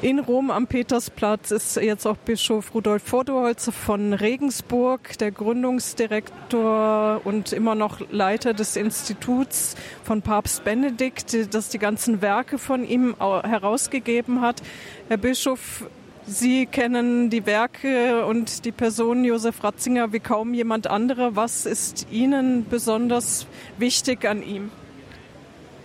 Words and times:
In 0.00 0.20
Rom 0.20 0.52
am 0.52 0.68
Petersplatz 0.68 1.50
ist 1.50 1.74
jetzt 1.74 2.06
auch 2.06 2.16
Bischof 2.18 2.72
Rudolf 2.72 3.02
Voderholzer 3.02 3.72
von 3.72 4.12
Regensburg, 4.12 5.18
der 5.18 5.32
Gründungsdirektor 5.32 7.20
und 7.24 7.52
immer 7.52 7.74
noch 7.74 7.98
Leiter 8.12 8.54
des 8.54 8.76
Instituts 8.76 9.74
von 10.04 10.22
Papst 10.22 10.62
Benedikt, 10.62 11.36
das 11.52 11.70
die 11.70 11.80
ganzen 11.80 12.22
Werke 12.22 12.58
von 12.58 12.86
ihm 12.86 13.16
herausgegeben 13.18 14.40
hat. 14.40 14.62
Herr 15.08 15.16
Bischof, 15.16 15.90
Sie 16.28 16.66
kennen 16.66 17.28
die 17.28 17.44
Werke 17.44 18.24
und 18.24 18.66
die 18.66 18.72
Person 18.72 19.24
Josef 19.24 19.64
Ratzinger 19.64 20.12
wie 20.12 20.20
kaum 20.20 20.54
jemand 20.54 20.86
anderer. 20.86 21.34
Was 21.34 21.66
ist 21.66 22.06
Ihnen 22.12 22.66
besonders 22.70 23.48
wichtig 23.78 24.28
an 24.28 24.44
ihm? 24.44 24.70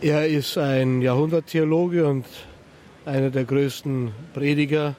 Er 0.01 0.27
ist 0.27 0.55
ein 0.59 1.01
Jahrhunderttheologe 1.01 2.05
und 2.05 2.25
einer 3.05 3.29
der 3.29 3.43
größten 3.45 4.11
Prediger 4.33 4.95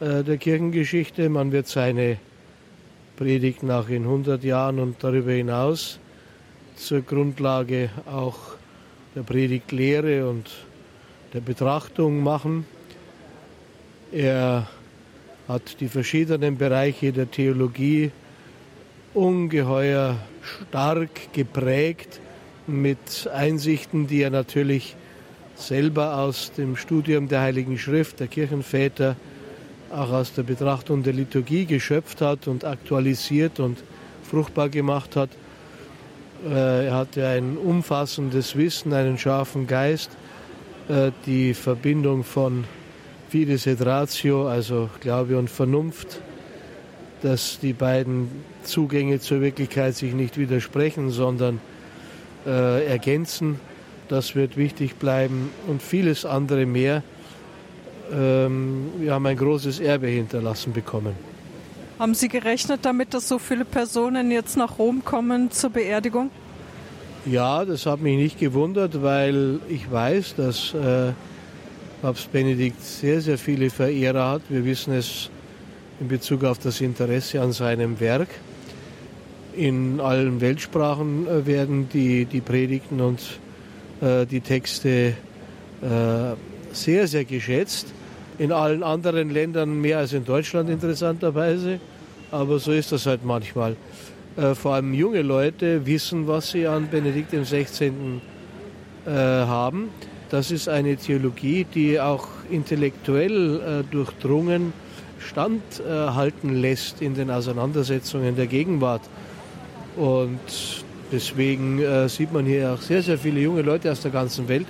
äh, 0.00 0.22
der 0.22 0.36
Kirchengeschichte. 0.36 1.28
Man 1.28 1.52
wird 1.52 1.66
seine 1.66 2.18
Predigt 3.16 3.62
nach 3.62 3.88
in 3.88 4.02
100 4.02 4.42
Jahren 4.44 4.78
und 4.78 5.02
darüber 5.02 5.32
hinaus 5.32 5.98
zur 6.76 7.02
Grundlage 7.02 7.90
auch 8.06 8.38
der 9.14 9.22
Predigtlehre 9.22 10.28
und 10.28 10.50
der 11.32 11.40
Betrachtung 11.40 12.22
machen. 12.22 12.66
Er 14.10 14.68
hat 15.48 15.80
die 15.80 15.88
verschiedenen 15.88 16.58
Bereiche 16.58 17.12
der 17.12 17.30
Theologie 17.30 18.10
ungeheuer 19.14 20.16
stark 20.42 21.32
geprägt 21.32 22.20
mit 22.66 23.28
Einsichten, 23.32 24.06
die 24.06 24.22
er 24.22 24.30
natürlich 24.30 24.96
selber 25.54 26.18
aus 26.18 26.52
dem 26.52 26.76
Studium 26.76 27.28
der 27.28 27.40
Heiligen 27.40 27.78
Schrift, 27.78 28.20
der 28.20 28.26
Kirchenväter, 28.26 29.16
auch 29.90 30.10
aus 30.10 30.32
der 30.32 30.42
Betrachtung 30.42 31.02
der 31.02 31.12
Liturgie 31.12 31.66
geschöpft 31.66 32.20
hat 32.20 32.48
und 32.48 32.64
aktualisiert 32.64 33.60
und 33.60 33.78
fruchtbar 34.22 34.68
gemacht 34.68 35.16
hat. 35.16 35.30
Äh, 36.48 36.86
er 36.86 36.94
hatte 36.94 37.26
ein 37.26 37.56
umfassendes 37.56 38.56
Wissen, 38.56 38.92
einen 38.92 39.18
scharfen 39.18 39.66
Geist, 39.66 40.10
äh, 40.88 41.12
die 41.26 41.54
Verbindung 41.54 42.24
von 42.24 42.64
Fides 43.28 43.66
et 43.66 43.84
Ratio, 43.84 44.48
also 44.48 44.88
Glaube 45.00 45.38
und 45.38 45.50
Vernunft, 45.50 46.20
dass 47.22 47.58
die 47.60 47.72
beiden 47.72 48.28
Zugänge 48.64 49.20
zur 49.20 49.40
Wirklichkeit 49.40 49.94
sich 49.94 50.14
nicht 50.14 50.38
widersprechen, 50.38 51.10
sondern 51.10 51.60
äh, 52.46 52.86
ergänzen 52.86 53.60
das 54.12 54.34
wird 54.34 54.58
wichtig 54.58 54.96
bleiben 54.96 55.50
und 55.66 55.82
vieles 55.82 56.26
andere 56.26 56.66
mehr. 56.66 57.02
Ähm, 58.12 58.90
wir 58.98 59.14
haben 59.14 59.24
ein 59.24 59.38
großes 59.38 59.80
Erbe 59.80 60.08
hinterlassen 60.08 60.74
bekommen. 60.74 61.14
Haben 61.98 62.14
Sie 62.14 62.28
gerechnet 62.28 62.80
damit, 62.82 63.14
dass 63.14 63.26
so 63.26 63.38
viele 63.38 63.64
Personen 63.64 64.30
jetzt 64.30 64.56
nach 64.56 64.78
Rom 64.78 65.02
kommen 65.02 65.50
zur 65.50 65.70
Beerdigung? 65.70 66.30
Ja, 67.24 67.64
das 67.64 67.86
hat 67.86 68.00
mich 68.00 68.16
nicht 68.18 68.38
gewundert, 68.38 69.02
weil 69.02 69.60
ich 69.68 69.90
weiß, 69.90 70.34
dass 70.36 70.74
äh, 70.74 71.12
Papst 72.02 72.30
Benedikt 72.32 72.82
sehr, 72.82 73.20
sehr 73.22 73.38
viele 73.38 73.70
Verehrer 73.70 74.28
hat. 74.28 74.42
Wir 74.50 74.64
wissen 74.64 74.92
es 74.92 75.30
in 76.00 76.08
Bezug 76.08 76.44
auf 76.44 76.58
das 76.58 76.82
Interesse 76.82 77.40
an 77.40 77.52
seinem 77.52 77.98
Werk. 77.98 78.28
In 79.56 80.00
allen 80.00 80.40
Weltsprachen 80.42 81.26
äh, 81.28 81.46
werden 81.46 81.88
die, 81.88 82.26
die 82.26 82.40
Predigten 82.40 83.00
und 83.00 83.20
die 84.02 84.40
Texte 84.40 85.14
äh, 85.80 86.34
sehr, 86.72 87.06
sehr 87.06 87.24
geschätzt. 87.24 87.86
In 88.38 88.50
allen 88.50 88.82
anderen 88.82 89.30
Ländern 89.30 89.80
mehr 89.80 89.98
als 89.98 90.12
in 90.12 90.24
Deutschland 90.24 90.68
interessanterweise. 90.70 91.78
Aber 92.30 92.58
so 92.58 92.72
ist 92.72 92.90
das 92.90 93.06
halt 93.06 93.24
manchmal. 93.24 93.76
Äh, 94.36 94.54
vor 94.54 94.74
allem 94.74 94.92
junge 94.92 95.22
Leute 95.22 95.86
wissen, 95.86 96.26
was 96.26 96.50
sie 96.50 96.66
an 96.66 96.88
Benedikt 96.90 97.30
XVI. 97.30 97.92
haben. 99.04 99.88
Das 100.30 100.52
ist 100.52 100.68
eine 100.68 100.96
Theologie, 100.96 101.64
die 101.64 101.98
auch 101.98 102.28
intellektuell 102.48 103.82
durchdrungen 103.90 104.72
standhalten 105.18 106.54
lässt 106.54 107.02
in 107.02 107.14
den 107.14 107.28
Auseinandersetzungen 107.28 108.36
der 108.36 108.46
Gegenwart. 108.46 109.02
Und 109.96 110.38
Deswegen 111.12 111.78
äh, 111.78 112.08
sieht 112.08 112.32
man 112.32 112.46
hier 112.46 112.72
auch 112.72 112.80
sehr, 112.80 113.02
sehr 113.02 113.18
viele 113.18 113.40
junge 113.40 113.60
Leute 113.60 113.92
aus 113.92 114.00
der 114.00 114.10
ganzen 114.10 114.48
Welt. 114.48 114.66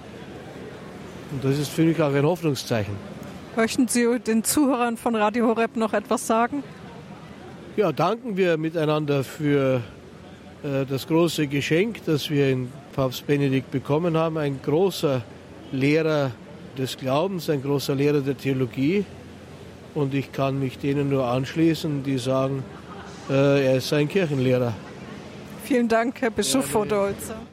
Und 1.30 1.44
das 1.44 1.56
ist 1.56 1.70
für 1.70 1.82
mich 1.82 2.02
auch 2.02 2.12
ein 2.12 2.26
Hoffnungszeichen. 2.26 2.94
Möchten 3.54 3.86
Sie 3.86 4.18
den 4.18 4.42
Zuhörern 4.42 4.96
von 4.96 5.14
Radio 5.14 5.46
Horeb 5.46 5.76
noch 5.76 5.92
etwas 5.92 6.26
sagen? 6.26 6.64
Ja, 7.76 7.92
danken 7.92 8.36
wir 8.36 8.56
miteinander 8.56 9.22
für 9.22 9.82
äh, 10.64 10.84
das 10.84 11.06
große 11.06 11.46
Geschenk, 11.46 12.04
das 12.06 12.28
wir 12.28 12.50
in 12.50 12.70
Papst 12.92 13.26
Benedikt 13.26 13.70
bekommen 13.70 14.16
haben. 14.16 14.36
Ein 14.36 14.60
großer 14.62 15.22
Lehrer 15.70 16.32
des 16.76 16.96
Glaubens, 16.96 17.48
ein 17.48 17.62
großer 17.62 17.94
Lehrer 17.94 18.20
der 18.20 18.36
Theologie. 18.36 19.04
Und 19.94 20.12
ich 20.12 20.32
kann 20.32 20.58
mich 20.58 20.78
denen 20.78 21.08
nur 21.08 21.26
anschließen, 21.26 22.02
die 22.02 22.18
sagen, 22.18 22.64
äh, 23.30 23.64
er 23.64 23.76
ist 23.76 23.92
ein 23.92 24.08
Kirchenlehrer. 24.08 24.74
Vielen 25.72 25.88
Dank, 25.88 26.20
Herr 26.20 26.30
Bischof 26.30 26.74
Voderholzer. 26.74 27.46